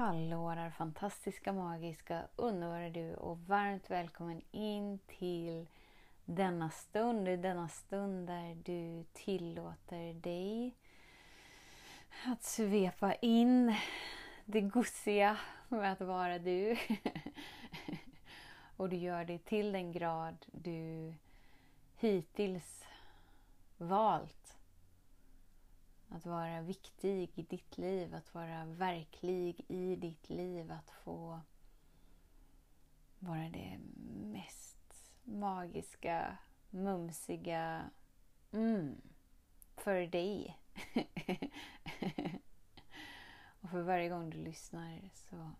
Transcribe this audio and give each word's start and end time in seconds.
Hallå 0.00 0.54
där 0.54 0.70
fantastiska, 0.70 1.52
magiska, 1.52 2.22
underbara 2.36 2.90
du 2.90 3.14
och 3.14 3.38
varmt 3.38 3.90
välkommen 3.90 4.42
in 4.50 4.98
till 4.98 5.68
denna 6.24 6.70
stund, 6.70 7.24
denna 7.24 7.68
stund 7.68 8.26
där 8.26 8.54
du 8.54 9.04
tillåter 9.12 10.14
dig 10.14 10.74
att 12.26 12.42
svepa 12.42 13.14
in 13.14 13.74
det 14.44 14.60
gosiga 14.60 15.36
med 15.68 15.92
att 15.92 16.00
vara 16.00 16.38
du. 16.38 16.76
och 18.76 18.88
du 18.88 18.96
gör 18.96 19.24
det 19.24 19.38
till 19.38 19.72
den 19.72 19.92
grad 19.92 20.46
du 20.46 21.14
hittills 21.96 22.84
valt 23.78 24.59
att 26.10 26.26
vara 26.26 26.60
viktig 26.60 27.30
i 27.34 27.42
ditt 27.42 27.78
liv, 27.78 28.14
att 28.14 28.34
vara 28.34 28.64
verklig 28.64 29.64
i 29.68 29.96
ditt 29.96 30.30
liv, 30.30 30.72
att 30.72 30.90
få 30.90 31.40
vara 33.18 33.48
det 33.48 33.80
mest 34.32 35.10
magiska, 35.24 36.36
mumsiga 36.70 37.90
mm, 38.52 39.00
för 39.76 40.06
dig. 40.06 40.58
och 43.60 43.70
för 43.70 43.82
varje 43.82 44.08
gång 44.08 44.30
du 44.30 44.38
lyssnar 44.38 45.10
så 45.14 45.50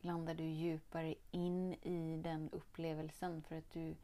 landar 0.00 0.34
du 0.34 0.44
djupare 0.44 1.14
in 1.30 1.72
i 1.72 2.20
den 2.22 2.50
upplevelsen 2.50 3.42
för 3.42 3.58
att 3.58 3.70
du 3.70 3.96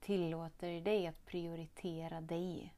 tillåter 0.00 0.80
dig 0.80 1.06
att 1.06 1.26
prioritera 1.26 2.20
dig 2.20 2.74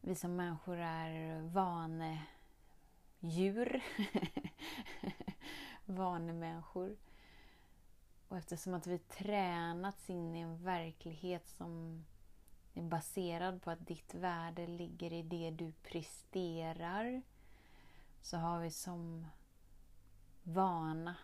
vi 0.00 0.14
som 0.14 0.36
människor 0.36 0.78
är 0.78 1.40
vanedjur. 1.42 2.24
Vanemänniskor. 5.84 6.96
Och 8.28 8.36
eftersom 8.36 8.74
att 8.74 8.86
vi 8.86 8.98
tränats 8.98 10.10
in 10.10 10.36
i 10.36 10.40
en 10.40 10.64
verklighet 10.64 11.48
som 11.48 12.04
är 12.74 12.82
baserad 12.82 13.62
på 13.62 13.70
att 13.70 13.86
ditt 13.86 14.14
värde 14.14 14.66
ligger 14.66 15.12
i 15.12 15.22
det 15.22 15.50
du 15.50 15.72
presterar 15.72 17.22
så 18.22 18.36
har 18.36 18.60
vi 18.60 18.70
som 18.70 19.26
vana 20.42 21.16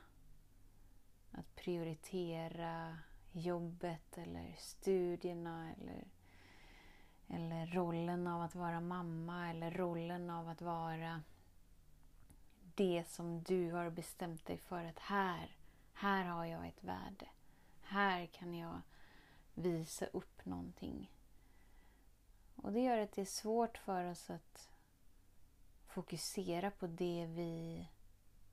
att 1.31 1.55
prioritera 1.55 2.99
jobbet 3.33 4.19
eller 4.19 4.55
studierna 4.59 5.73
eller 5.73 6.05
eller 7.29 7.67
rollen 7.67 8.27
av 8.27 8.43
att 8.43 8.55
vara 8.55 8.81
mamma 8.81 9.51
eller 9.51 9.71
rollen 9.71 10.31
av 10.31 10.49
att 10.49 10.63
vara 10.63 11.23
det 12.75 13.05
som 13.09 13.43
du 13.43 13.73
har 13.73 13.91
bestämt 13.91 14.47
dig 14.47 14.59
för 14.59 14.85
att 14.85 14.99
här, 14.99 15.57
här 15.93 16.25
har 16.25 16.45
jag 16.45 16.67
ett 16.69 16.85
värde. 16.85 17.29
Här 17.83 18.27
kan 18.27 18.55
jag 18.55 18.81
visa 19.55 20.07
upp 20.07 20.45
någonting. 20.45 21.11
Och 22.57 22.73
det 22.73 22.81
gör 22.81 22.99
att 22.99 23.13
det 23.13 23.21
är 23.21 23.25
svårt 23.25 23.79
för 23.79 24.05
oss 24.05 24.31
att 24.31 24.71
fokusera 25.87 26.71
på 26.71 26.87
det 26.87 27.27
vi 27.27 27.89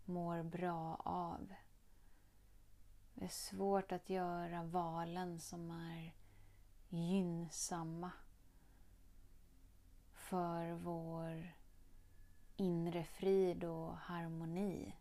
mår 0.06 0.44
bra 0.44 0.96
av. 1.06 1.54
Det 3.14 3.26
är 3.26 3.30
svårt 3.30 3.92
att 3.92 4.10
göra 4.10 4.64
valen 4.64 5.40
som 5.40 5.72
är 5.72 6.14
gynnsamma 6.90 8.12
för 10.34 10.72
vår 10.72 11.54
inre 12.56 13.04
frid 13.04 13.64
och 13.64 13.98
harmoni. 13.98 14.96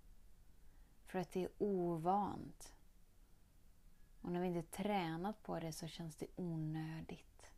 För 1.07 1.19
att 1.19 1.33
det 1.33 1.43
är 1.43 1.51
ovant. 1.59 2.75
Och 4.21 4.33
när 4.33 4.41
vi 4.41 4.47
inte 4.47 4.83
tränat 4.83 5.43
på 5.43 5.61
det 5.61 5.73
så 5.73 5.87
känns 5.87 6.17
det 6.17 6.27
onödigt. 6.37 7.53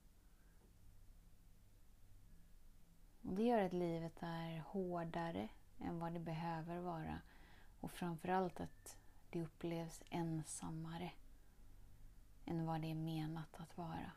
Och 3.22 3.34
det 3.34 3.42
gör 3.42 3.64
att 3.64 3.72
livet 3.72 4.22
är 4.22 4.58
hårdare 4.66 5.48
än 5.80 5.98
vad 5.98 6.12
det 6.12 6.20
behöver 6.20 6.78
vara. 6.78 7.20
Och 7.80 7.90
framförallt 7.90 8.60
att 8.60 8.96
det 9.30 9.42
upplevs 9.42 10.02
ensammare 10.10 11.12
än 12.44 12.66
vad 12.66 12.80
det 12.80 12.90
är 12.90 12.94
menat 12.94 13.60
att 13.60 13.76
vara. 13.76 14.12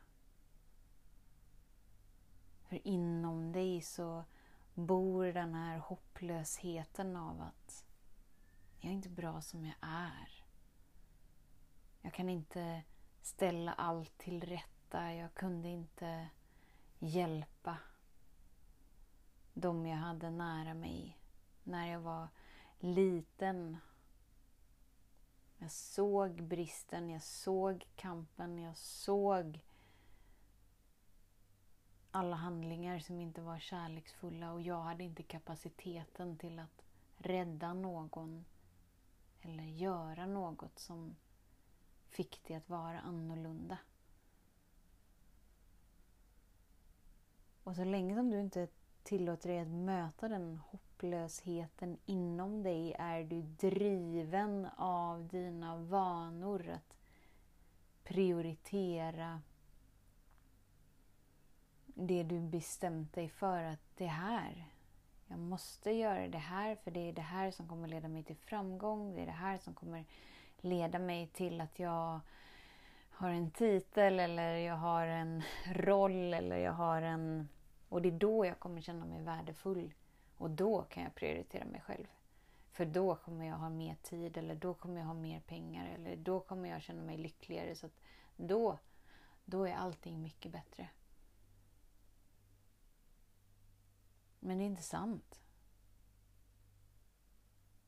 För 2.68 2.86
inom 2.88 3.52
dig 3.52 3.80
så 3.80 4.24
bor 4.74 5.24
den 5.24 5.54
här 5.54 5.78
hopplösheten 5.78 7.16
av 7.16 7.40
att 7.40 7.84
jag 8.80 8.90
är 8.90 8.94
inte 8.94 9.08
bra 9.08 9.40
som 9.40 9.64
jag 9.64 9.74
är. 9.80 10.44
Jag 12.02 12.12
kan 12.12 12.28
inte 12.28 12.82
ställa 13.22 13.72
allt 13.72 14.18
till 14.18 14.42
rätta. 14.42 15.12
Jag 15.14 15.34
kunde 15.34 15.68
inte 15.68 16.28
hjälpa 16.98 17.76
de 19.54 19.86
jag 19.86 19.96
hade 19.96 20.30
nära 20.30 20.74
mig 20.74 21.18
när 21.64 21.86
jag 21.86 22.00
var 22.00 22.28
liten. 22.78 23.76
Jag 25.58 25.70
såg 25.70 26.42
bristen, 26.42 27.10
jag 27.10 27.22
såg 27.22 27.86
kampen, 27.96 28.58
jag 28.58 28.76
såg 28.76 29.60
alla 32.18 32.36
handlingar 32.36 32.98
som 32.98 33.20
inte 33.20 33.40
var 33.40 33.58
kärleksfulla 33.58 34.52
och 34.52 34.62
jag 34.62 34.82
hade 34.82 35.04
inte 35.04 35.22
kapaciteten 35.22 36.38
till 36.38 36.58
att 36.58 36.84
rädda 37.18 37.72
någon 37.74 38.44
eller 39.40 39.64
göra 39.64 40.26
något 40.26 40.78
som 40.78 41.16
fick 42.08 42.40
det 42.46 42.54
att 42.54 42.68
vara 42.68 43.00
annorlunda. 43.00 43.78
Och 47.64 47.76
så 47.76 47.84
länge 47.84 48.14
som 48.16 48.30
du 48.30 48.40
inte 48.40 48.68
tillåter 49.02 49.48
dig 49.48 49.58
att 49.58 49.68
möta 49.68 50.28
den 50.28 50.56
hopplösheten 50.56 51.98
inom 52.06 52.62
dig 52.62 52.94
är 52.98 53.24
du 53.24 53.42
driven 53.42 54.66
av 54.76 55.28
dina 55.28 55.76
vanor 55.76 56.68
att 56.68 56.96
prioritera 58.04 59.42
det 62.00 62.22
du 62.22 62.40
bestämt 62.40 63.12
dig 63.12 63.28
för 63.28 63.62
att 63.62 63.96
det 63.96 64.06
här, 64.06 64.64
jag 65.26 65.38
måste 65.38 65.90
göra 65.90 66.28
det 66.28 66.38
här 66.38 66.76
för 66.76 66.90
det 66.90 67.08
är 67.08 67.12
det 67.12 67.22
här 67.22 67.50
som 67.50 67.68
kommer 67.68 67.88
leda 67.88 68.08
mig 68.08 68.22
till 68.22 68.36
framgång. 68.36 69.14
Det 69.14 69.22
är 69.22 69.26
det 69.26 69.32
här 69.32 69.58
som 69.58 69.74
kommer 69.74 70.04
leda 70.60 70.98
mig 70.98 71.26
till 71.26 71.60
att 71.60 71.78
jag 71.78 72.20
har 73.10 73.30
en 73.30 73.50
titel 73.50 74.20
eller 74.20 74.56
jag 74.56 74.76
har 74.76 75.06
en 75.06 75.42
roll 75.74 76.34
eller 76.34 76.56
jag 76.56 76.72
har 76.72 77.02
en... 77.02 77.48
Och 77.88 78.02
det 78.02 78.08
är 78.08 78.18
då 78.18 78.46
jag 78.46 78.58
kommer 78.58 78.80
känna 78.80 79.04
mig 79.04 79.22
värdefull. 79.22 79.94
Och 80.36 80.50
då 80.50 80.82
kan 80.82 81.02
jag 81.02 81.14
prioritera 81.14 81.64
mig 81.64 81.80
själv. 81.80 82.06
För 82.72 82.84
då 82.84 83.14
kommer 83.14 83.46
jag 83.46 83.56
ha 83.56 83.68
mer 83.68 83.96
tid 84.02 84.36
eller 84.36 84.54
då 84.54 84.74
kommer 84.74 85.00
jag 85.00 85.06
ha 85.06 85.14
mer 85.14 85.40
pengar 85.40 85.88
eller 85.94 86.16
då 86.16 86.40
kommer 86.40 86.68
jag 86.68 86.82
känna 86.82 87.02
mig 87.02 87.16
lyckligare. 87.16 87.74
Så 87.74 87.88
då, 88.36 88.78
då 89.44 89.64
är 89.64 89.74
allting 89.74 90.22
mycket 90.22 90.52
bättre. 90.52 90.88
Men 94.40 94.58
det 94.58 94.64
är 94.64 94.66
inte 94.66 94.82
sant. 94.82 95.40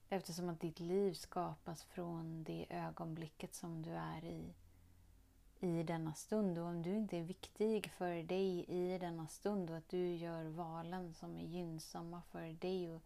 Eftersom 0.08 0.49
att 0.49 0.61
ditt 0.61 0.81
liv 0.81 1.14
skapas 1.14 1.85
från 1.85 2.44
det 2.44 2.67
ögonblicket 2.70 3.55
som 3.55 3.82
du 3.82 3.91
är 3.91 4.25
i 4.25 4.55
i 5.61 5.82
denna 5.82 6.14
stund. 6.14 6.58
Och 6.58 6.67
om 6.67 6.82
du 6.82 6.97
inte 6.97 7.17
är 7.17 7.23
viktig 7.23 7.93
för 7.93 8.23
dig 8.23 8.64
i 8.69 8.99
denna 8.99 9.29
stund 9.29 9.70
och 9.70 9.76
att 9.76 9.88
du 9.88 10.14
gör 10.14 10.44
valen 10.44 11.14
som 11.14 11.37
är 11.37 11.44
gynnsamma 11.44 12.23
för 12.31 12.53
dig 12.53 12.91
och 12.91 13.03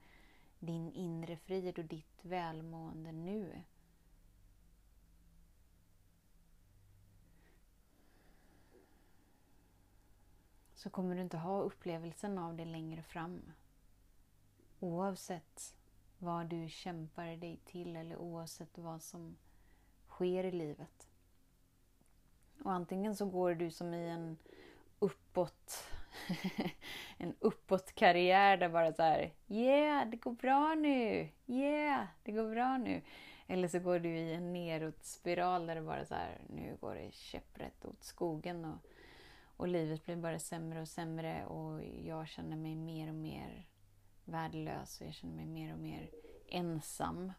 din 0.59 0.93
inre 0.93 1.37
frid 1.37 1.79
och 1.79 1.85
ditt 1.85 2.19
välmående 2.25 3.13
nu 3.13 3.63
så 10.85 10.91
kommer 10.91 11.15
du 11.15 11.21
inte 11.21 11.37
ha 11.37 11.61
upplevelsen 11.61 12.39
av 12.39 12.57
det 12.57 12.65
längre 12.65 13.03
fram. 13.03 13.53
Oavsett 14.81 15.75
vad 16.19 16.47
du 16.47 16.69
kämpar 16.69 17.37
dig 17.37 17.61
till 17.65 17.97
eller 17.97 18.17
oavsett 18.17 18.79
vad 18.79 19.03
som 19.03 19.37
sker 20.09 20.45
i 20.45 20.51
livet. 20.51 21.09
Och 22.65 22.73
antingen 22.73 23.17
så 23.17 23.27
går 23.27 23.55
du 23.55 23.71
som 23.71 23.95
i 23.95 24.09
en 24.09 24.39
uppåt 24.99 25.85
en 27.19 27.35
uppåtkarriär 27.39 28.57
där 28.57 28.69
bara 28.69 28.93
så 28.93 29.03
här 29.03 29.33
Yeah, 29.49 30.09
det 30.09 30.17
går 30.17 30.33
bra 30.33 30.75
nu! 30.75 31.29
Yeah, 31.47 32.07
det 32.23 32.33
går 32.33 32.51
bra 32.51 32.79
nu! 32.79 33.03
Eller 33.47 33.69
så 33.69 33.79
går 33.79 33.99
du 33.99 34.09
i 34.09 34.35
en 34.35 34.53
nedåtspiral 34.53 35.67
där 35.67 35.75
det 35.75 35.83
bara 35.83 36.05
så 36.05 36.15
här 36.15 36.41
nu 36.49 36.77
går 36.81 36.95
det 36.95 37.15
käpprätt 37.15 37.85
åt 37.85 38.03
skogen 38.03 38.65
och, 38.65 38.79
och 39.57 39.69
livet 39.69 40.05
blir 40.05 40.17
bara 40.17 40.39
sämre 40.39 40.81
och 40.81 40.89
sämre 40.89 41.47
och 41.47 41.85
jag 41.85 42.29
känner 42.29 42.57
mig 42.57 42.77
mer 42.77 43.09
och 43.09 43.15
mer 43.15 43.69
värdelös 44.25 45.01
och 45.01 45.07
jag 45.07 45.15
känner 45.15 45.35
mig 45.35 45.47
mer 45.47 45.73
och 45.73 45.79
mer 45.79 46.11
ensam. 46.49 47.33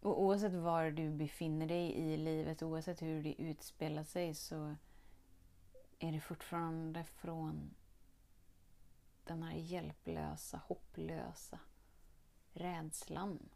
Och 0.00 0.22
oavsett 0.22 0.52
var 0.52 0.90
du 0.90 1.10
befinner 1.10 1.66
dig 1.66 1.92
i 1.92 2.16
livet, 2.16 2.62
oavsett 2.62 3.02
hur 3.02 3.22
det 3.22 3.42
utspelar 3.42 4.04
sig 4.04 4.34
så 4.34 4.76
är 5.98 6.12
det 6.12 6.20
fortfarande 6.20 7.04
från 7.04 7.74
den 9.24 9.42
här 9.42 9.56
hjälplösa, 9.56 10.60
hopplösa 10.66 11.58
rädslan 12.52 13.48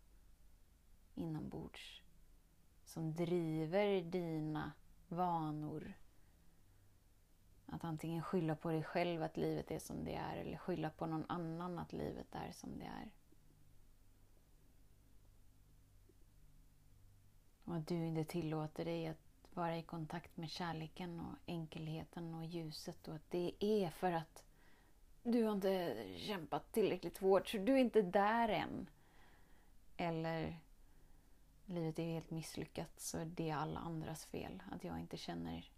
inombords 1.15 2.03
som 2.85 3.15
driver 3.15 4.03
dina 4.03 4.73
vanor. 5.09 5.93
Att 7.71 7.85
antingen 7.85 8.23
skylla 8.23 8.57
på 8.57 8.71
dig 8.71 8.83
själv 8.83 9.23
att 9.23 9.37
livet 9.37 9.71
är 9.71 9.79
som 9.79 10.05
det 10.05 10.15
är 10.15 10.37
eller 10.37 10.57
skylla 10.57 10.91
på 10.91 11.07
någon 11.07 11.25
annan 11.29 11.79
att 11.79 11.93
livet 11.93 12.35
är 12.35 12.53
som 12.53 12.79
det 12.79 12.85
är. 12.85 13.11
Och 17.65 17.77
att 17.77 17.87
du 17.87 18.07
inte 18.07 18.25
tillåter 18.25 18.85
dig 18.85 19.07
att 19.07 19.31
vara 19.55 19.77
i 19.77 19.83
kontakt 19.83 20.37
med 20.37 20.51
kärleken 20.51 21.21
och 21.21 21.35
enkelheten 21.47 22.35
och 22.35 22.45
ljuset 22.45 23.09
och 23.09 23.15
att 23.15 23.31
det 23.31 23.53
är 23.61 23.91
för 23.91 24.13
att 24.13 24.45
du 25.23 25.45
har 25.45 25.53
inte 25.53 26.05
kämpat 26.17 26.73
tillräckligt 26.73 27.19
hårt 27.19 27.49
så 27.49 27.59
du 27.59 27.73
är 27.73 27.79
inte 27.79 28.03
där 28.03 28.49
än. 28.49 28.91
Eller 29.97 30.61
livet 31.65 31.99
är 31.99 32.05
helt 32.05 32.31
misslyckat 32.31 33.01
så 33.01 33.25
det 33.25 33.51
är 33.51 33.57
alla 33.57 33.81
andras 33.81 34.25
fel 34.25 34.63
att 34.73 34.85
jag 34.85 35.01
inte 35.01 35.17
känner 35.17 35.71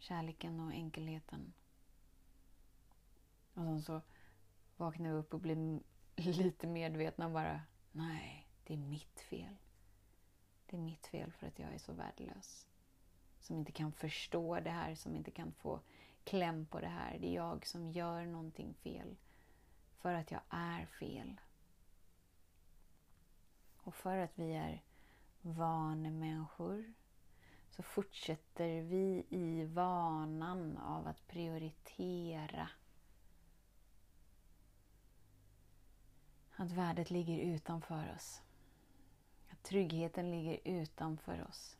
kärleken 0.00 0.60
och 0.60 0.72
enkelheten. 0.72 1.52
Och 3.54 3.64
sen 3.64 3.82
så 3.82 4.00
vaknar 4.76 5.10
vi 5.10 5.16
upp 5.16 5.34
och 5.34 5.40
blir 5.40 5.80
lite 6.16 6.66
medvetna 6.66 7.26
och 7.26 7.32
bara 7.32 7.60
nej, 7.92 8.46
det 8.64 8.74
är 8.74 8.78
mitt 8.78 9.20
fel. 9.20 9.56
Det 10.66 10.76
är 10.76 10.80
mitt 10.80 11.06
fel 11.06 11.32
för 11.32 11.46
att 11.46 11.58
jag 11.58 11.74
är 11.74 11.78
så 11.78 11.92
värdelös. 11.92 12.66
Som 13.40 13.56
inte 13.56 13.72
kan 13.72 13.92
förstå 13.92 14.60
det 14.60 14.70
här, 14.70 14.94
som 14.94 15.16
inte 15.16 15.30
kan 15.30 15.52
få 15.52 15.80
kläm 16.24 16.66
på 16.66 16.80
det 16.80 16.88
här. 16.88 17.18
Det 17.18 17.26
är 17.26 17.34
jag 17.34 17.66
som 17.66 17.90
gör 17.90 18.26
någonting 18.26 18.74
fel. 18.74 19.16
För 19.98 20.14
att 20.14 20.30
jag 20.30 20.40
är 20.50 20.86
fel. 20.86 21.40
Och 23.76 23.94
för 23.94 24.16
att 24.18 24.38
vi 24.38 24.52
är 24.52 24.82
vanemänniskor 25.40 26.94
så 27.70 27.82
fortsätter 27.82 28.82
vi 28.82 29.26
i 29.28 29.64
vanan 29.64 30.76
av 30.78 31.06
att 31.06 31.26
prioritera. 31.26 32.68
Att 36.56 36.70
värdet 36.70 37.10
ligger 37.10 37.38
utanför 37.38 38.14
oss. 38.16 38.42
Att 39.50 39.62
Tryggheten 39.62 40.30
ligger 40.30 40.60
utanför 40.64 41.46
oss. 41.48 41.76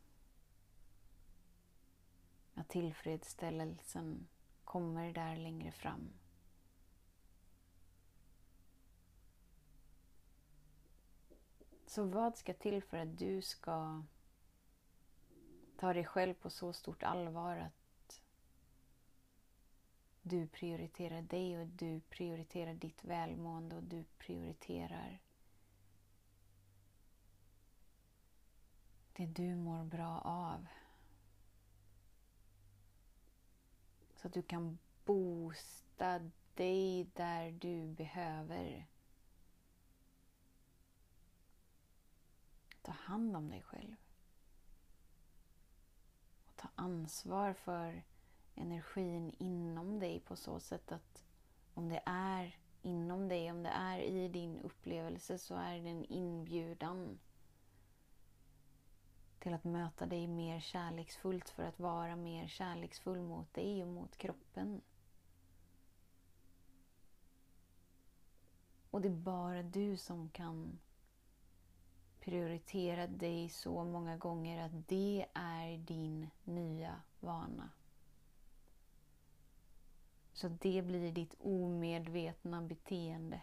Att 2.54 2.68
tillfredsställelsen 2.68 4.28
kommer 4.64 5.12
där 5.12 5.36
längre 5.36 5.72
fram. 5.72 6.12
Så 11.86 12.04
vad 12.04 12.36
ska 12.36 12.54
till 12.54 12.82
för 12.82 12.96
att 12.96 13.18
du 13.18 13.42
ska 13.42 14.02
ta 15.80 15.92
dig 15.92 16.04
själv 16.04 16.34
på 16.34 16.50
så 16.50 16.72
stort 16.72 17.02
allvar 17.02 17.56
att 17.56 18.22
du 20.22 20.46
prioriterar 20.46 21.22
dig 21.22 21.58
och 21.58 21.66
du 21.66 22.00
prioriterar 22.00 22.74
ditt 22.74 23.04
välmående 23.04 23.76
och 23.76 23.82
du 23.82 24.04
prioriterar 24.18 25.20
det 29.12 29.26
du 29.26 29.54
mår 29.54 29.84
bra 29.84 30.20
av. 30.24 30.66
Så 34.14 34.26
att 34.26 34.32
du 34.34 34.42
kan 34.42 34.78
boosta 35.04 36.30
dig 36.54 37.10
där 37.14 37.50
du 37.50 37.86
behöver. 37.86 38.86
Ta 42.82 42.92
hand 42.92 43.36
om 43.36 43.50
dig 43.50 43.62
själv. 43.62 43.96
Ansvar 46.80 47.52
för 47.52 48.02
energin 48.54 49.34
inom 49.38 49.98
dig 49.98 50.20
på 50.20 50.36
så 50.36 50.60
sätt 50.60 50.92
att 50.92 51.24
om 51.74 51.88
det 51.88 52.02
är 52.06 52.58
inom 52.82 53.28
dig, 53.28 53.50
om 53.50 53.62
det 53.62 53.68
är 53.68 53.98
i 53.98 54.28
din 54.28 54.60
upplevelse 54.60 55.38
så 55.38 55.54
är 55.54 55.78
det 55.78 55.88
en 55.88 56.04
inbjudan 56.04 57.18
till 59.38 59.54
att 59.54 59.64
möta 59.64 60.06
dig 60.06 60.26
mer 60.26 60.60
kärleksfullt 60.60 61.48
för 61.48 61.62
att 61.62 61.80
vara 61.80 62.16
mer 62.16 62.48
kärleksfull 62.48 63.22
mot 63.22 63.54
dig 63.54 63.82
och 63.82 63.88
mot 63.88 64.16
kroppen. 64.16 64.80
Och 68.90 69.00
det 69.00 69.08
är 69.08 69.12
bara 69.12 69.62
du 69.62 69.96
som 69.96 70.28
kan 70.28 70.78
prioriterat 72.20 73.18
dig 73.18 73.48
så 73.48 73.84
många 73.84 74.16
gånger 74.16 74.64
att 74.64 74.88
det 74.88 75.26
är 75.34 75.78
din 75.78 76.30
nya 76.44 77.00
vana. 77.20 77.70
Så 80.32 80.48
det 80.48 80.82
blir 80.82 81.12
ditt 81.12 81.34
omedvetna 81.38 82.62
beteende. 82.62 83.40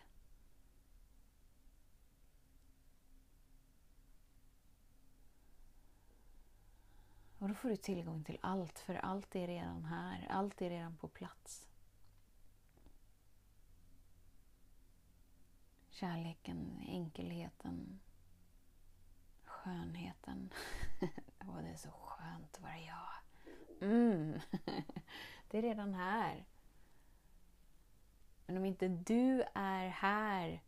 Och 7.39 7.50
då 7.50 7.53
får 7.53 7.69
du 7.69 7.75
tillgång 7.75 8.24
till 8.24 8.38
allt, 8.41 8.79
för 8.79 8.96
allt 8.96 9.36
är 9.36 9.48
redan 9.48 9.86
här. 9.86 10.27
Allt 10.29 10.62
är 10.62 10.69
redan 10.69 10.98
på 10.98 11.07
plats. 11.07 11.67
Kärleken, 15.89 16.84
enkelheten, 16.88 18.00
skönheten. 19.67 20.53
Åh, 21.47 21.62
det 21.62 21.69
är 21.69 21.75
så 21.75 21.89
skönt 21.89 22.55
att 22.55 22.62
vara 22.62 22.77
jag. 22.77 23.89
Mm. 23.89 24.39
Det 25.50 25.57
är 25.57 25.62
redan 25.62 25.93
här. 25.93 26.45
Men 28.45 28.57
om 28.57 28.65
inte 28.65 28.88
du 28.88 29.43
är 29.53 29.88
här 29.88 30.63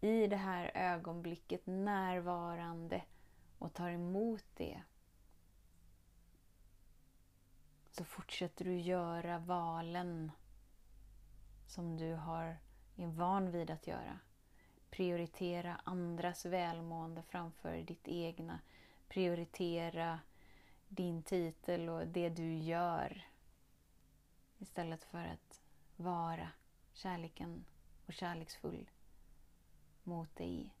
i 0.00 0.26
det 0.26 0.36
här 0.36 0.70
ögonblicket 0.74 1.66
närvarande 1.66 3.02
och 3.58 3.74
tar 3.74 3.90
emot 3.90 4.44
det 4.54 4.82
så 7.90 8.04
fortsätter 8.04 8.64
du 8.64 8.80
göra 8.80 9.38
valen 9.38 10.32
som 11.66 11.96
du 11.96 12.14
har, 12.14 12.58
är 12.96 13.06
van 13.06 13.50
vid 13.50 13.70
att 13.70 13.86
göra. 13.86 14.18
Prioritera 14.90 15.80
andras 15.84 16.44
välmående 16.44 17.22
framför 17.22 17.76
ditt 17.76 18.08
egna. 18.08 18.60
Prioritera 19.08 20.20
din 20.88 21.22
titel 21.22 21.88
och 21.88 22.06
det 22.06 22.28
du 22.28 22.54
gör 22.54 23.26
istället 24.58 25.04
för 25.04 25.24
att 25.24 25.60
vara 25.96 26.48
kärleken 26.92 27.64
och 28.06 28.12
kärleksfull 28.12 28.90
mot 30.02 30.36
dig. 30.36 30.74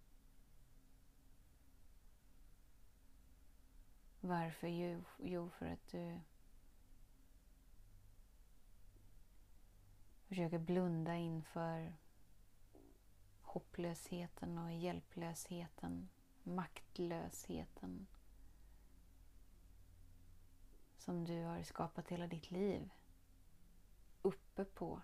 Varför? 4.20 4.68
Jo, 5.18 5.50
för 5.58 5.66
att 5.66 5.88
du 5.88 6.20
försöker 10.28 10.58
blunda 10.58 11.16
inför 11.16 11.92
hopplösheten 13.52 14.58
och 14.58 14.72
hjälplösheten, 14.72 16.08
maktlösheten 16.42 18.06
som 20.98 21.24
du 21.24 21.42
har 21.42 21.62
skapat 21.62 22.08
hela 22.08 22.26
ditt 22.26 22.50
liv 22.50 22.90
uppe 24.22 24.64
på 24.64 25.00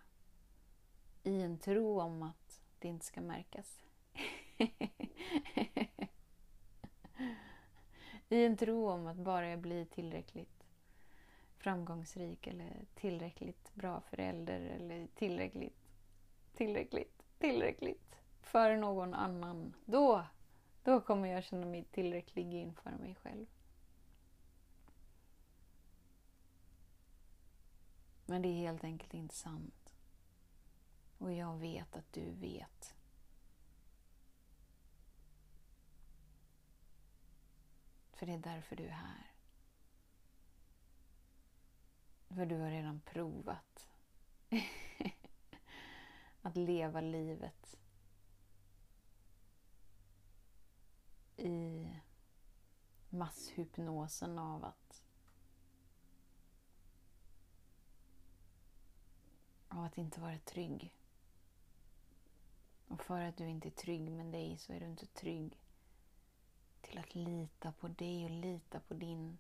i 1.22 1.42
en 1.42 1.58
tro 1.58 2.00
om 2.00 2.22
att 2.22 2.60
det 2.78 2.88
inte 2.88 3.06
ska 3.06 3.20
märkas. 3.20 3.82
I 8.28 8.44
en 8.44 8.56
tro 8.56 8.88
om 8.88 9.06
att 9.06 9.16
bara 9.16 9.48
jag 9.48 9.58
blir 9.58 9.84
tillräckligt 9.84 10.66
framgångsrik 11.58 12.46
eller 12.46 12.84
tillräckligt 12.94 13.74
bra 13.74 14.00
förälder 14.00 14.60
eller 14.60 15.06
tillräckligt, 15.14 15.76
tillräckligt, 16.54 17.22
tillräckligt 17.38 18.06
för 18.46 18.76
någon 18.76 19.14
annan. 19.14 19.74
Då, 19.84 20.26
då 20.82 21.00
kommer 21.00 21.28
jag 21.28 21.44
känna 21.44 21.66
mig 21.66 21.84
tillräcklig 21.84 22.54
inför 22.54 22.90
mig 22.90 23.14
själv. 23.14 23.46
Men 28.26 28.42
det 28.42 28.48
är 28.48 28.54
helt 28.54 28.84
enkelt 28.84 29.14
inte 29.14 29.34
sant. 29.34 29.94
Och 31.18 31.32
jag 31.32 31.56
vet 31.56 31.96
att 31.96 32.12
du 32.12 32.30
vet. 32.30 32.94
För 38.12 38.26
det 38.26 38.32
är 38.32 38.38
därför 38.38 38.76
du 38.76 38.84
är 38.84 38.90
här. 38.90 39.32
För 42.28 42.46
du 42.46 42.56
har 42.56 42.70
redan 42.70 43.00
provat 43.00 43.88
att 46.42 46.56
leva 46.56 47.00
livet 47.00 47.76
i 51.36 51.90
masshypnosen 53.10 54.38
av 54.38 54.64
att 54.64 55.02
av 59.68 59.84
att 59.84 59.98
inte 59.98 60.20
vara 60.20 60.38
trygg. 60.38 60.92
Och 62.88 63.00
för 63.00 63.20
att 63.20 63.36
du 63.36 63.48
inte 63.48 63.68
är 63.68 63.70
trygg 63.70 64.10
med 64.10 64.26
dig 64.26 64.58
så 64.58 64.72
är 64.72 64.80
du 64.80 64.86
inte 64.86 65.06
trygg 65.06 65.58
till 66.80 66.98
att 66.98 67.14
lita 67.14 67.72
på 67.72 67.88
dig 67.88 68.24
och 68.24 68.30
lita 68.30 68.80
på 68.80 68.94
din 68.94 69.38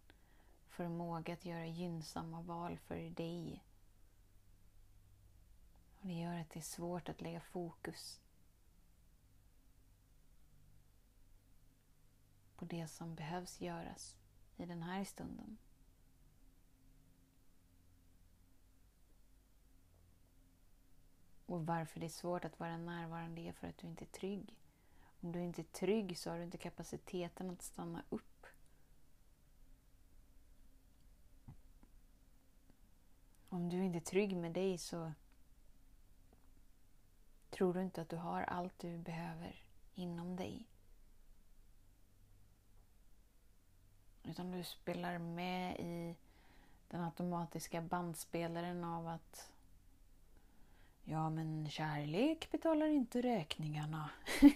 förmåga 0.68 1.32
att 1.32 1.44
göra 1.44 1.66
gynnsamma 1.66 2.40
val 2.40 2.78
för 2.78 3.10
dig. 3.10 3.64
Och 6.00 6.06
Det 6.06 6.12
gör 6.12 6.40
att 6.40 6.50
det 6.50 6.58
är 6.58 6.62
svårt 6.62 7.08
att 7.08 7.20
lägga 7.20 7.40
fokus 7.40 8.20
på 12.56 12.64
det 12.64 12.88
som 12.88 13.14
behövs 13.14 13.60
göras 13.60 14.16
i 14.56 14.66
den 14.66 14.82
här 14.82 15.04
stunden. 15.04 15.58
Och 21.46 21.66
varför 21.66 22.00
det 22.00 22.06
är 22.06 22.10
svårt 22.10 22.44
att 22.44 22.60
vara 22.60 22.76
närvarande 22.76 23.40
är 23.40 23.52
för 23.52 23.66
att 23.68 23.78
du 23.78 23.86
inte 23.86 24.04
är 24.04 24.18
trygg. 24.20 24.58
Om 25.20 25.32
du 25.32 25.40
inte 25.40 25.62
är 25.62 25.64
trygg 25.64 26.18
så 26.18 26.30
har 26.30 26.38
du 26.38 26.44
inte 26.44 26.58
kapaciteten 26.58 27.50
att 27.50 27.62
stanna 27.62 28.02
upp. 28.08 28.46
Om 33.48 33.68
du 33.68 33.84
inte 33.84 33.98
är 33.98 34.00
trygg 34.00 34.36
med 34.36 34.52
dig 34.52 34.78
så 34.78 35.12
tror 37.50 37.74
du 37.74 37.82
inte 37.82 38.02
att 38.02 38.08
du 38.08 38.16
har 38.16 38.42
allt 38.42 38.78
du 38.78 38.98
behöver 38.98 39.64
inom 39.94 40.36
dig. 40.36 40.66
Utan 44.28 44.50
du 44.50 44.64
spelar 44.64 45.18
med 45.18 45.80
i 45.80 46.16
den 46.88 47.00
automatiska 47.00 47.80
bandspelaren 47.80 48.84
av 48.84 49.08
att 49.08 49.52
Ja, 51.08 51.30
men 51.30 51.70
kärlek 51.70 52.50
betalar 52.50 52.86
inte 52.86 53.22
räkningarna. 53.22 54.10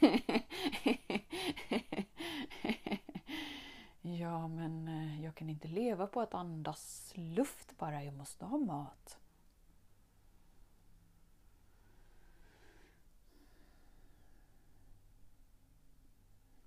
ja, 4.01 4.49
men 4.49 4.89
eh, 4.89 5.25
jag 5.25 5.35
kan 5.35 5.51
inte 5.51 5.69
leva 5.69 6.07
på 6.07 6.21
att 6.21 6.35
andas 6.35 7.13
luft 7.15 7.79
bara. 7.79 8.05
Jag 8.05 8.15
måste 8.15 8.45
ha 8.45 8.59
mat. 8.59 9.19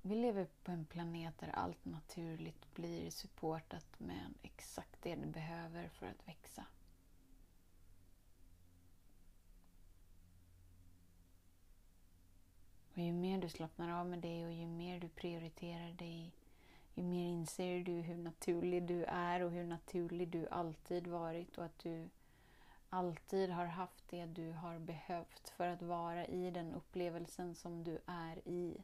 Vi 0.05 0.15
lever 0.15 0.47
på 0.63 0.71
en 0.71 0.85
planet 0.85 1.37
där 1.37 1.49
allt 1.49 1.85
naturligt 1.85 2.73
blir 2.73 3.09
supportat 3.09 3.99
med 3.99 4.33
exakt 4.41 5.01
det 5.01 5.15
det 5.15 5.27
behöver 5.27 5.89
för 5.89 6.05
att 6.05 6.27
växa. 6.27 6.65
Och 12.91 12.97
ju 12.97 13.11
mer 13.11 13.37
du 13.37 13.49
slappnar 13.49 13.99
av 13.99 14.07
med 14.07 14.19
dig 14.19 14.45
och 14.45 14.51
ju 14.51 14.67
mer 14.67 14.99
du 14.99 15.09
prioriterar 15.09 15.91
dig, 15.91 16.31
ju 16.93 17.03
mer 17.03 17.29
inser 17.29 17.83
du 17.83 17.91
hur 17.91 18.17
naturlig 18.17 18.83
du 18.83 19.03
är 19.03 19.43
och 19.43 19.51
hur 19.51 19.63
naturlig 19.63 20.29
du 20.29 20.47
alltid 20.47 21.07
varit 21.07 21.57
och 21.57 21.65
att 21.65 21.79
du 21.79 22.09
alltid 22.89 23.49
har 23.49 23.65
haft 23.65 24.07
det 24.09 24.25
du 24.25 24.51
har 24.51 24.79
behövt 24.79 25.49
för 25.49 25.67
att 25.67 25.81
vara 25.81 26.25
i 26.25 26.51
den 26.51 26.73
upplevelsen 26.73 27.55
som 27.55 27.83
du 27.83 27.99
är 28.05 28.47
i. 28.47 28.83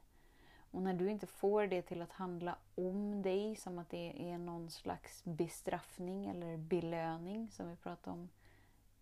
Och 0.71 0.81
när 0.81 0.93
du 0.93 1.09
inte 1.09 1.27
får 1.27 1.67
det 1.67 1.81
till 1.81 2.01
att 2.01 2.11
handla 2.11 2.57
om 2.75 3.21
dig 3.21 3.55
som 3.55 3.79
att 3.79 3.89
det 3.89 4.31
är 4.31 4.37
någon 4.37 4.69
slags 4.69 5.23
bestraffning 5.23 6.25
eller 6.25 6.57
belöning 6.57 7.51
som 7.51 7.69
vi 7.69 7.75
pratade 7.75 8.13
om 8.13 8.29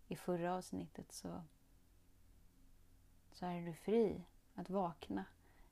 i 0.07 0.15
förra 0.15 0.55
avsnittet 0.55 1.11
så, 1.11 1.43
så 3.31 3.45
är 3.45 3.61
du 3.61 3.73
fri 3.73 4.21
att 4.55 4.69
vakna 4.69 5.25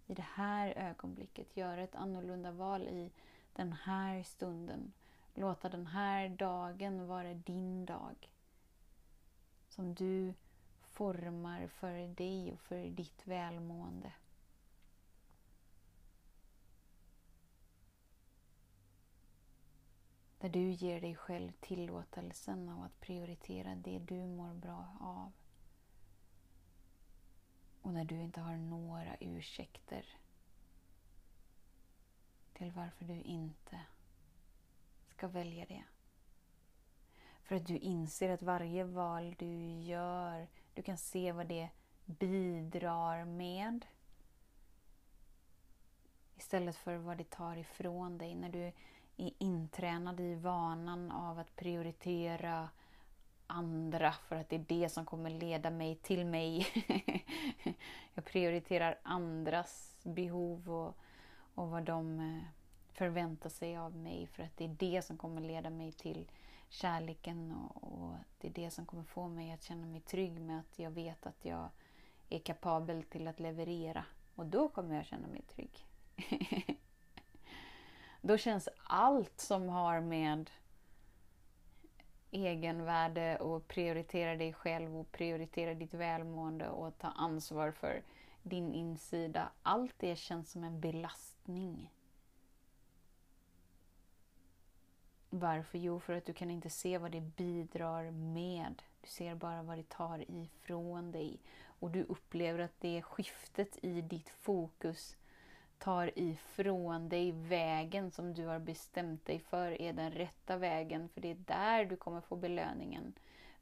i 0.08 0.14
det 0.14 0.26
här 0.34 0.74
ögonblicket, 0.78 1.58
göra 1.58 1.82
ett 1.82 1.96
annorlunda 1.96 2.52
val 2.52 2.88
i 2.88 3.12
den 3.54 3.74
här 3.74 4.24
stunden. 4.24 4.94
Låta 5.34 5.70
den 5.70 5.88
här 5.88 6.30
dagen 6.30 7.08
vara 7.08 7.34
din 7.34 7.86
dag. 7.86 8.30
Som 9.68 9.96
du 9.96 10.34
formar 10.82 11.68
för 11.68 12.16
dig 12.16 12.54
och 12.54 12.60
för 12.60 12.90
ditt 12.90 13.28
välmående. 13.28 14.12
Där 20.40 20.50
du 20.50 20.72
ger 20.72 21.02
dig 21.02 21.16
själv 21.16 21.52
tillåtelsen 21.60 22.70
av 22.70 22.84
att 22.84 23.00
prioritera 23.00 23.76
det 23.76 24.00
du 24.00 24.26
mår 24.26 24.54
bra 24.54 24.98
av. 25.00 25.32
Och 27.82 27.94
när 27.94 28.06
du 28.06 28.22
inte 28.22 28.42
har 28.42 28.58
några 28.58 29.16
ursäkter 29.20 30.06
till 32.54 32.72
varför 32.72 33.06
du 33.06 33.22
inte 33.22 33.80
ska 35.08 35.28
välja 35.28 35.66
det. 35.66 35.84
För 37.44 37.56
att 37.56 37.66
du 37.66 37.78
inser 37.78 38.30
att 38.30 38.42
varje 38.42 38.84
val 38.84 39.36
du 39.40 39.80
gör, 39.82 40.48
du 40.74 40.82
kan 40.82 40.98
se 40.98 41.32
vad 41.32 41.48
det 41.48 41.70
bidrar 42.06 43.26
med. 43.26 43.86
Istället 46.36 46.76
för 46.76 46.96
vad 46.96 47.18
det 47.18 47.30
tar 47.30 47.58
ifrån 47.58 48.18
dig. 48.18 48.36
När 48.36 48.50
du 48.50 48.72
är 49.18 49.32
intränad 49.38 50.20
i 50.20 50.36
vanan 50.36 51.12
av 51.12 51.40
att 51.40 51.56
prioritera 51.56 52.70
andra 53.48 54.12
för 54.12 54.36
att 54.36 54.50
det 54.50 54.56
är 54.56 54.66
det 54.68 54.90
som 54.90 55.06
kommer 55.06 55.30
leda 55.30 55.70
mig 55.70 55.96
till 55.96 56.26
mig. 56.26 56.68
jag 58.14 58.26
prioriterar 58.26 59.00
andras 59.04 59.96
behov 60.04 60.70
och, 60.70 60.98
och 61.56 61.70
vad 61.70 61.84
de 61.84 62.20
eh, 62.20 62.44
förväntar 62.94 63.50
sig 63.50 63.78
av 63.78 63.96
mig 63.96 64.28
för 64.28 64.44
att 64.44 64.58
det 64.58 64.66
är 64.66 64.76
det 64.80 65.02
som 65.02 65.18
kommer 65.18 65.42
leda 65.42 65.70
mig 65.70 65.92
till 65.92 66.32
kärleken 66.70 67.52
och, 67.52 67.84
och 67.84 68.14
det 68.38 68.48
är 68.48 68.52
det 68.52 68.72
som 68.72 68.86
kommer 68.86 69.04
få 69.04 69.28
mig 69.28 69.52
att 69.52 69.64
känna 69.64 69.88
mig 69.88 70.02
trygg 70.02 70.42
med 70.42 70.60
att 70.60 70.80
jag 70.80 70.92
vet 70.92 71.26
att 71.26 71.46
jag 71.46 71.70
är 72.30 72.40
kapabel 72.40 73.04
till 73.04 73.28
att 73.28 73.40
leverera. 73.40 74.06
Och 74.36 74.46
då 74.46 74.70
kommer 74.70 74.96
jag 74.96 75.06
känna 75.06 75.28
mig 75.28 75.42
trygg. 75.42 75.86
då 78.28 78.38
känns 78.38 78.70
allt 78.84 79.40
som 79.40 79.70
har 79.70 80.02
med 80.02 80.50
egenvärde 82.32 83.38
och 83.38 83.68
prioritera 83.68 84.36
dig 84.36 84.54
själv 84.54 84.98
och 84.98 85.12
prioritera 85.12 85.74
ditt 85.74 85.94
välmående 85.94 86.70
och 86.70 86.98
ta 86.98 87.08
ansvar 87.08 87.72
för 87.72 88.04
din 88.44 88.74
insida. 88.74 89.52
Allt 89.62 89.94
det 89.98 90.16
känns 90.16 90.52
som 90.52 90.64
en 90.64 90.80
belastning. 90.80 91.92
Varför? 95.30 95.78
Jo, 95.78 96.00
för 96.00 96.14
att 96.14 96.26
du 96.26 96.34
kan 96.34 96.52
inte 96.52 96.70
se 96.70 96.98
vad 96.98 97.12
det 97.12 97.22
bidrar 97.22 98.12
med. 98.12 98.82
Du 99.02 99.08
ser 99.08 99.36
bara 99.36 99.64
vad 99.64 99.78
det 99.78 99.90
tar 99.90 100.32
ifrån 100.32 101.12
dig. 101.12 101.40
Och 101.80 101.92
du 101.92 102.04
upplever 102.04 102.60
att 102.60 102.80
det 102.80 103.02
skiftet 103.02 103.84
i 103.84 104.02
ditt 104.02 104.30
fokus 104.30 105.18
tar 105.80 106.20
ifrån 106.20 107.10
dig 107.10 107.32
vägen 107.32 108.12
som 108.12 108.34
du 108.34 108.46
har 108.46 108.60
bestämt 108.60 109.26
dig 109.26 109.40
för 109.40 109.82
är 109.82 109.94
den 109.94 110.12
rätta 110.12 110.58
vägen. 110.58 111.10
För 111.10 111.22
det 111.22 111.32
är 111.32 111.36
där 111.36 111.86
du 111.86 111.96
kommer 111.96 112.22
få 112.22 112.36
belöningen. 112.36 113.14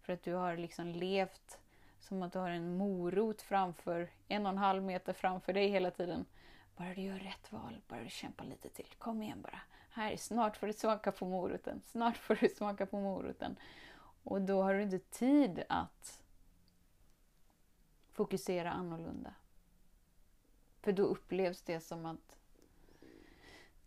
För 0.02 0.14
att 0.14 0.24
du 0.24 0.34
har 0.34 0.58
liksom 0.58 0.88
levt 0.88 1.60
Som 2.00 2.24
att 2.24 2.34
du 2.34 2.40
har 2.40 2.50
en 2.50 2.78
morot 2.78 3.42
framför, 3.42 4.10
en 4.28 4.46
och 4.46 4.52
en 4.52 4.58
halv 4.58 4.84
meter 4.84 5.14
framför 5.14 5.54
dig 5.54 5.68
hela 5.68 5.92
tiden. 5.92 6.26
Bara 6.78 6.94
du 6.94 7.02
gör 7.02 7.20
rätt 7.20 7.52
val, 7.52 7.82
bara 7.88 8.04
du 8.04 8.10
kämpar 8.10 8.46
lite 8.46 8.70
till. 8.70 8.88
Kom 8.98 9.22
igen 9.22 9.42
bara. 9.42 9.60
Här, 9.90 10.18
snart 10.18 10.58
får 10.58 10.68
du 10.68 10.74
smaka 10.74 11.12
på 11.12 11.26
moroten. 11.26 11.82
Snart 11.86 12.18
får 12.18 12.36
du 12.36 12.50
smaka 12.50 12.86
på 12.86 13.00
moroten. 13.00 13.56
Och 14.24 14.42
då 14.42 14.62
har 14.62 14.74
du 14.74 14.82
inte 14.82 15.00
tid 15.00 15.64
att 15.70 16.24
fokusera 18.12 18.72
annorlunda. 18.72 19.34
För 20.84 20.92
då 20.92 21.04
upplevs 21.04 21.62
det 21.62 21.80
som 21.80 22.06
att 22.06 22.38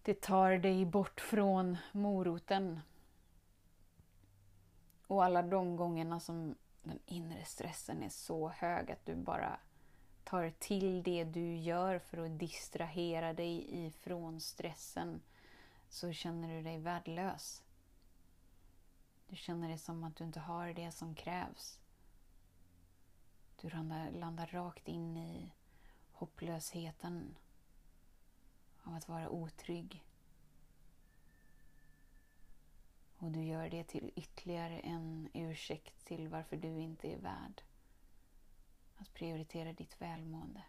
det 0.03 0.21
tar 0.21 0.59
dig 0.59 0.85
bort 0.85 1.21
från 1.21 1.77
moroten. 1.93 2.81
Och 5.07 5.25
alla 5.25 5.43
de 5.43 5.77
gångerna 5.77 6.21
som 6.21 6.55
den 6.83 6.99
inre 7.07 7.45
stressen 7.45 8.03
är 8.03 8.09
så 8.09 8.49
hög 8.49 8.91
att 8.91 9.07
du 9.07 9.15
bara 9.15 9.61
tar 10.25 10.51
till 10.59 11.03
det 11.03 11.25
du 11.25 11.57
gör 11.57 11.99
för 11.99 12.19
att 12.19 12.39
distrahera 12.39 13.33
dig 13.33 13.87
ifrån 13.87 14.41
stressen 14.41 15.21
så 15.89 16.13
känner 16.13 16.57
du 16.57 16.63
dig 16.63 16.79
värdelös. 16.79 17.63
Du 19.29 19.37
känner 19.37 19.69
det 19.69 19.79
som 19.79 20.05
att 20.05 20.17
du 20.17 20.25
inte 20.25 20.41
har 20.41 20.73
det 20.73 20.93
som 20.93 21.15
krävs. 21.15 21.81
Du 23.61 23.71
landar, 23.71 24.11
landar 24.11 24.47
rakt 24.47 24.89
in 24.89 25.17
i 25.17 25.53
hopplösheten 26.17 27.37
av 28.83 28.95
att 28.95 29.09
vara 29.09 29.29
otrygg. 29.29 30.05
Och 33.19 33.31
du 33.31 33.45
gör 33.45 33.71
det 33.71 33.85
till 33.85 34.13
ytterligare 34.17 34.79
en 34.79 35.29
ursäkt 35.35 36.05
till 36.05 36.29
varför 36.29 36.57
du 36.57 36.81
inte 36.81 37.13
är 37.13 37.19
värd 37.19 37.63
att 38.97 39.15
prioritera 39.15 39.73
ditt 39.73 40.01
välmående. 40.01 40.63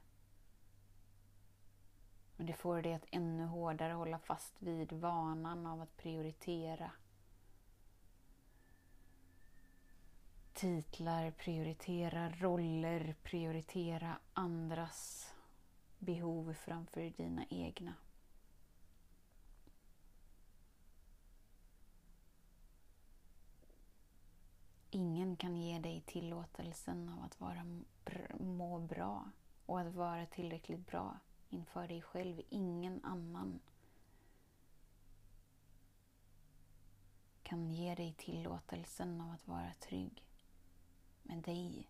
Men 2.36 2.46
det 2.46 2.54
får 2.54 2.82
dig 2.82 2.94
att 2.94 3.06
ännu 3.12 3.46
hårdare 3.46 3.94
hålla 3.94 4.20
fast 4.20 4.62
vid 4.62 4.92
vanan 4.92 5.66
av 5.66 5.82
att 5.82 5.98
prioritera 5.98 6.92
titlar, 10.54 11.32
prioritera 11.32 12.30
roller, 12.30 13.16
prioritera 13.24 14.18
andras 14.34 15.34
behov 16.00 16.54
framför 16.54 17.14
dina 17.18 17.46
egna. 17.50 17.94
Ingen 24.90 25.36
kan 25.36 25.58
ge 25.58 25.80
dig 25.80 26.02
tillåtelsen 26.06 27.10
av 27.10 27.24
att 27.24 27.40
vara, 27.40 27.66
må 28.40 28.80
bra 28.80 29.32
och 29.66 29.80
att 29.80 29.94
vara 29.94 30.26
tillräckligt 30.26 30.88
bra 30.88 31.20
inför 31.50 31.88
dig 31.88 32.02
själv. 32.02 32.42
Ingen 32.50 33.04
annan 33.04 33.60
kan 37.44 37.72
ge 37.72 37.96
dig 37.96 38.14
tillåtelsen 38.18 39.22
av 39.22 39.32
att 39.32 39.48
vara 39.48 39.74
trygg 39.80 40.24
med 41.24 41.38
dig. 41.38 41.88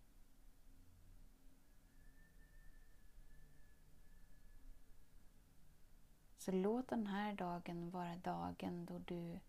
Så 6.48 6.54
låt 6.54 6.88
den 6.88 7.08
här 7.08 7.34
dagen 7.34 7.89
vara 7.89 8.16
dagen 8.16 8.86
då 8.86 8.98
du 8.98 9.39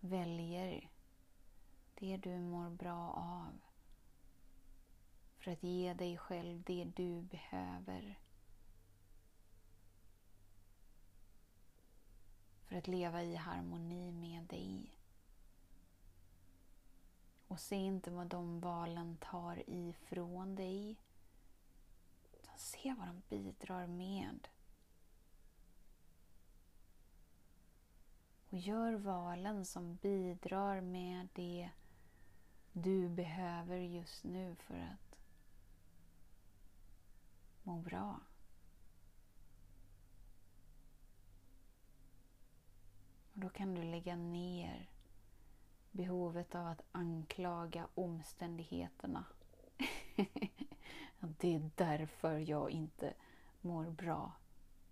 väljer 0.00 0.90
det 1.94 2.16
du 2.16 2.38
mår 2.38 2.70
bra 2.70 3.10
av. 3.10 3.60
För 5.38 5.50
att 5.50 5.62
ge 5.62 5.94
dig 5.94 6.18
själv 6.18 6.62
det 6.62 6.84
du 6.84 7.22
behöver. 7.22 8.18
För 12.64 12.76
att 12.76 12.88
leva 12.88 13.22
i 13.22 13.34
harmoni 13.34 14.12
med 14.12 14.44
dig. 14.44 14.98
Och 17.48 17.60
se 17.60 17.76
inte 17.76 18.10
vad 18.10 18.26
de 18.26 18.60
valen 18.60 19.16
tar 19.16 19.70
ifrån 19.70 20.54
dig. 20.54 20.96
Utan 22.32 22.58
se 22.58 22.94
vad 22.98 23.08
de 23.08 23.22
bidrar 23.28 23.86
med. 23.86 24.48
Och 28.54 28.60
gör 28.60 28.92
valen 28.92 29.64
som 29.64 29.96
bidrar 29.96 30.80
med 30.80 31.28
det 31.32 31.70
du 32.72 33.08
behöver 33.08 33.76
just 33.76 34.24
nu 34.24 34.54
för 34.54 34.78
att 34.78 35.18
må 37.62 37.76
bra. 37.76 38.20
Och 43.32 43.40
då 43.40 43.48
kan 43.48 43.74
du 43.74 43.82
lägga 43.82 44.16
ner 44.16 44.90
behovet 45.90 46.54
av 46.54 46.66
att 46.66 46.82
anklaga 46.92 47.88
omständigheterna. 47.94 49.24
det 51.20 51.54
är 51.54 51.70
därför 51.74 52.38
jag 52.38 52.70
inte 52.70 53.14
mår 53.60 53.90
bra. 53.90 54.32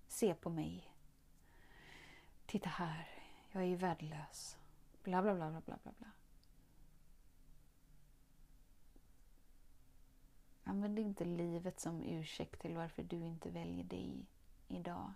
Se 0.09 0.35
på 0.35 0.51
mig. 0.51 0.95
Titta 2.47 2.69
här, 2.69 3.12
jag 3.53 3.65
är 3.65 3.77
värdelös. 3.77 4.57
Bla, 5.03 5.23
bla, 5.23 5.35
bla, 5.35 5.51
bla, 5.51 5.61
bla, 5.83 5.93
bla. 5.99 6.11
Använd 10.65 10.99
inte 10.99 11.25
livet 11.25 11.81
som 11.81 12.03
ursäkt 12.03 12.61
till 12.61 12.77
varför 12.77 13.03
du 13.03 13.17
inte 13.17 13.51
väljer 13.51 13.85
dig 13.85 14.27
idag. 14.69 15.13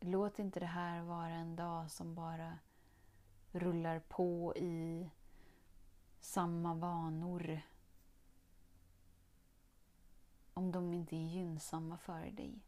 Låt 0.00 0.38
inte 0.38 0.60
det 0.60 0.66
här 0.66 1.02
vara 1.02 1.28
en 1.28 1.56
dag 1.56 1.90
som 1.90 2.14
bara 2.14 2.58
rullar 3.52 4.00
på 4.00 4.56
i 4.56 5.10
samma 6.20 6.74
vanor. 6.74 7.60
Om 10.62 10.72
de 10.72 10.92
inte 10.92 11.16
är 11.16 11.26
gynnsamma 11.26 11.98
för 11.98 12.30
dig. 12.30 12.60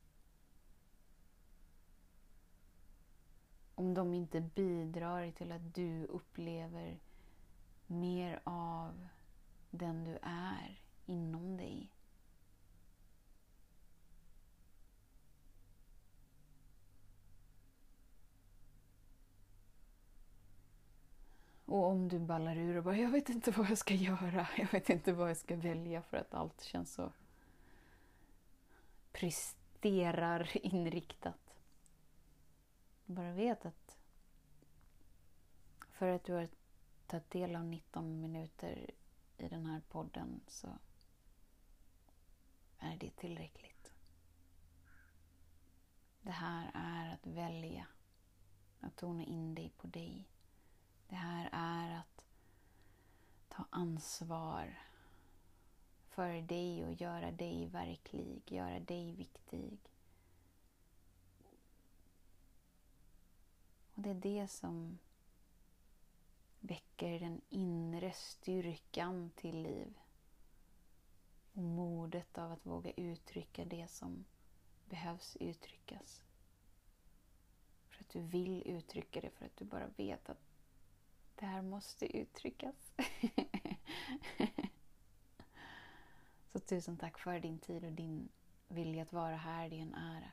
Om 3.74 3.94
de 3.94 4.14
inte 4.14 4.40
bidrar 4.40 5.30
till 5.30 5.52
att 5.52 5.74
du 5.74 6.04
upplever 6.06 6.98
mer 7.86 8.40
av 8.44 9.08
den 9.70 10.04
du 10.04 10.18
är 10.22 10.80
inom 11.06 11.56
dig. 11.56 11.90
Och 21.64 21.84
om 21.84 22.08
du 22.08 22.18
ballar 22.18 22.56
ur 22.56 22.76
och 22.76 22.84
bara, 22.84 22.96
jag 22.96 23.10
vet 23.10 23.28
inte 23.28 23.50
vad 23.50 23.70
jag 23.70 23.78
ska 23.78 23.94
göra, 23.94 24.48
jag 24.56 24.72
vet 24.72 24.90
inte 24.90 25.12
vad 25.12 25.30
jag 25.30 25.36
ska 25.36 25.56
välja 25.56 26.02
för 26.02 26.16
att 26.16 26.34
allt 26.34 26.62
känns 26.62 26.94
så 26.94 27.12
presterar 29.14 30.50
inriktat. 30.66 31.54
Bara 33.06 33.32
vet 33.32 33.66
att 33.66 33.98
för 35.90 36.08
att 36.08 36.24
du 36.24 36.32
har 36.32 36.48
tagit 37.06 37.30
del 37.30 37.56
av 37.56 37.64
19 37.64 38.20
minuter 38.20 38.90
i 39.36 39.48
den 39.48 39.66
här 39.66 39.80
podden 39.80 40.40
så 40.46 40.78
är 42.78 42.96
det 42.96 43.10
tillräckligt. 43.10 43.92
Det 46.20 46.30
här 46.30 46.70
är 46.74 47.14
att 47.14 47.26
välja 47.26 47.86
att 48.80 48.96
tona 48.96 49.24
in 49.24 49.54
dig 49.54 49.72
på 49.76 49.86
dig. 49.86 50.28
Det 51.08 51.14
här 51.14 51.48
är 51.52 51.98
att 51.98 52.24
ta 53.48 53.66
ansvar 53.70 54.78
för 56.14 56.42
dig 56.42 56.84
och 56.84 56.92
göra 56.92 57.30
dig 57.30 57.66
verklig, 57.66 58.42
göra 58.52 58.80
dig 58.80 59.12
viktig. 59.12 59.78
Och 63.94 64.02
det 64.02 64.10
är 64.10 64.14
det 64.14 64.48
som 64.48 64.98
väcker 66.60 67.20
den 67.20 67.40
inre 67.48 68.12
styrkan 68.12 69.30
till 69.34 69.62
liv. 69.62 69.98
Och 71.52 71.62
modet 71.62 72.38
av 72.38 72.52
att 72.52 72.66
våga 72.66 72.90
uttrycka 72.90 73.64
det 73.64 73.90
som 73.90 74.24
behövs 74.88 75.36
uttryckas. 75.40 76.22
För 77.88 78.00
att 78.00 78.08
du 78.08 78.20
vill 78.20 78.62
uttrycka 78.66 79.20
det, 79.20 79.30
för 79.30 79.46
att 79.46 79.56
du 79.56 79.64
bara 79.64 79.88
vet 79.96 80.28
att 80.28 80.40
det 81.34 81.46
här 81.46 81.62
måste 81.62 82.16
uttryckas. 82.16 82.92
Så 86.54 86.60
tusen 86.60 86.96
tack 86.96 87.18
för 87.18 87.40
din 87.40 87.58
tid 87.58 87.84
och 87.84 87.92
din 87.92 88.28
vilja 88.68 89.02
att 89.02 89.12
vara 89.12 89.36
här. 89.36 89.68
Det 89.68 89.76
är 89.78 89.82
en 89.82 89.94
ära. 89.94 90.30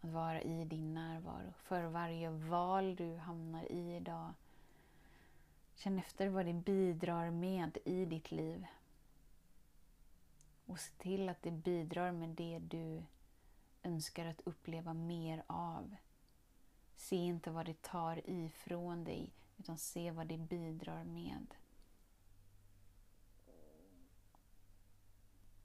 Att 0.00 0.10
vara 0.10 0.42
i 0.42 0.64
din 0.64 0.94
närvaro. 0.94 1.52
För 1.56 1.84
varje 1.84 2.30
val 2.30 2.96
du 2.96 3.16
hamnar 3.16 3.72
i 3.72 3.96
idag 3.96 4.32
Känn 5.74 5.98
efter 5.98 6.28
vad 6.28 6.46
det 6.46 6.52
bidrar 6.52 7.30
med 7.30 7.78
i 7.84 8.04
ditt 8.04 8.30
liv. 8.30 8.66
Och 10.66 10.80
se 10.80 10.92
till 10.98 11.28
att 11.28 11.42
det 11.42 11.50
bidrar 11.50 12.12
med 12.12 12.28
det 12.28 12.58
du 12.58 13.02
önskar 13.82 14.26
att 14.26 14.40
uppleva 14.40 14.94
mer 14.94 15.42
av. 15.46 15.96
Se 16.96 17.16
inte 17.16 17.50
vad 17.50 17.66
det 17.66 17.82
tar 17.82 18.30
ifrån 18.30 19.04
dig, 19.04 19.30
utan 19.58 19.78
se 19.78 20.10
vad 20.10 20.26
det 20.26 20.38
bidrar 20.38 21.04
med. 21.04 21.46